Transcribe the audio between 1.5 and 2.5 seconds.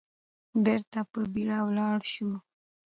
ولاړ شو.